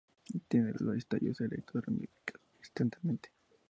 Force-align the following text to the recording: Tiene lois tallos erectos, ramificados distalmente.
Tiene 0.47 0.73
lois 0.79 1.05
tallos 1.05 1.41
erectos, 1.41 1.85
ramificados 1.85 2.41
distalmente. 2.57 3.29